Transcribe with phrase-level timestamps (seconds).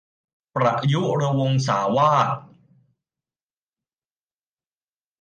[0.55, 2.29] ประยุรวงศาวาส